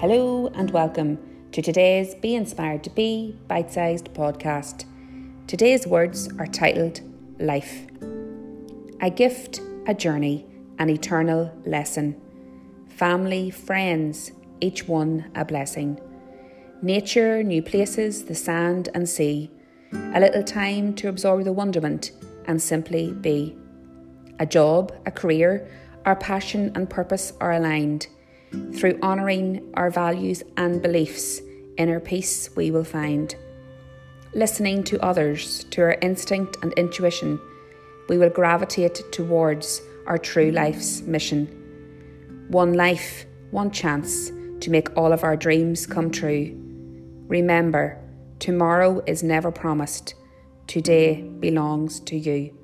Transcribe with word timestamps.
Hello 0.00 0.46
and 0.54 0.70
welcome 0.70 1.18
to 1.50 1.60
today's 1.60 2.14
Be 2.14 2.36
Inspired 2.36 2.84
to 2.84 2.90
Be 2.90 3.36
bite 3.48 3.72
sized 3.72 4.14
podcast. 4.14 4.84
Today's 5.48 5.88
words 5.88 6.28
are 6.38 6.46
titled 6.46 7.00
Life. 7.40 7.84
A 9.00 9.10
gift, 9.10 9.60
a 9.88 9.94
journey, 9.94 10.46
an 10.78 10.88
eternal 10.88 11.52
lesson. 11.66 12.14
Family, 12.88 13.50
friends, 13.50 14.30
each 14.60 14.86
one 14.86 15.32
a 15.34 15.44
blessing. 15.44 15.98
Nature, 16.80 17.42
new 17.42 17.60
places, 17.60 18.26
the 18.26 18.36
sand 18.36 18.90
and 18.94 19.08
sea. 19.08 19.50
A 20.14 20.20
little 20.20 20.44
time 20.44 20.94
to 20.94 21.08
absorb 21.08 21.42
the 21.42 21.52
wonderment 21.52 22.12
and 22.46 22.62
simply 22.62 23.14
be. 23.14 23.58
A 24.38 24.46
job, 24.46 24.92
a 25.06 25.10
career, 25.10 25.68
our 26.06 26.14
passion 26.14 26.70
and 26.76 26.88
purpose 26.88 27.32
are 27.40 27.50
aligned 27.50 28.06
through 28.74 28.98
honouring 29.02 29.70
our 29.74 29.90
values 29.90 30.42
and 30.56 30.82
beliefs, 30.82 31.40
inner 31.76 32.00
peace 32.00 32.50
we 32.56 32.70
will 32.70 32.84
find. 32.84 33.34
Listening 34.34 34.84
to 34.84 35.02
others, 35.04 35.64
to 35.70 35.82
our 35.82 35.96
instinct 36.02 36.58
and 36.62 36.72
intuition, 36.74 37.40
we 38.08 38.18
will 38.18 38.30
gravitate 38.30 39.00
towards 39.12 39.80
our 40.06 40.18
true 40.18 40.50
life's 40.50 41.02
mission. 41.02 41.46
One 42.48 42.74
life, 42.74 43.26
one 43.50 43.70
chance 43.70 44.30
to 44.60 44.70
make 44.70 44.96
all 44.96 45.12
of 45.12 45.24
our 45.24 45.36
dreams 45.36 45.86
come 45.86 46.10
true. 46.10 46.54
Remember, 47.28 47.98
tomorrow 48.38 49.02
is 49.06 49.22
never 49.22 49.52
promised, 49.52 50.14
today 50.66 51.22
belongs 51.22 52.00
to 52.00 52.16
you. 52.16 52.57